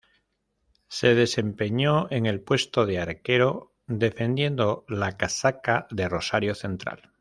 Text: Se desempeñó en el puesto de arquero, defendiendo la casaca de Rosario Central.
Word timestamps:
Se 0.87 1.13
desempeñó 1.13 2.07
en 2.09 2.25
el 2.25 2.41
puesto 2.41 2.87
de 2.87 2.97
arquero, 2.97 3.75
defendiendo 3.85 4.83
la 4.87 5.15
casaca 5.15 5.85
de 5.91 6.09
Rosario 6.09 6.55
Central. 6.55 7.11